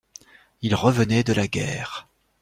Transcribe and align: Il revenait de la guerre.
Il 0.63 0.73
revenait 0.73 1.23
de 1.23 1.31
la 1.31 1.47
guerre. 1.47 2.07